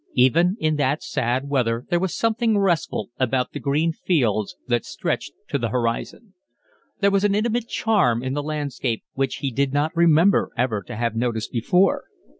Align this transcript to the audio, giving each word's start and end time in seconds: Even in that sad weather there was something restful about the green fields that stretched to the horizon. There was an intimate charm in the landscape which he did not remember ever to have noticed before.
Even 0.15 0.57
in 0.59 0.77
that 0.77 1.03
sad 1.03 1.47
weather 1.47 1.85
there 1.91 1.99
was 1.99 2.15
something 2.15 2.57
restful 2.57 3.11
about 3.19 3.51
the 3.51 3.59
green 3.59 3.91
fields 3.93 4.55
that 4.67 4.83
stretched 4.83 5.31
to 5.49 5.59
the 5.59 5.69
horizon. 5.69 6.33
There 7.01 7.11
was 7.11 7.23
an 7.23 7.35
intimate 7.35 7.67
charm 7.69 8.23
in 8.23 8.33
the 8.33 8.41
landscape 8.41 9.03
which 9.13 9.35
he 9.45 9.51
did 9.51 9.73
not 9.73 9.95
remember 9.95 10.49
ever 10.57 10.81
to 10.87 10.95
have 10.95 11.15
noticed 11.15 11.51
before. 11.51 12.05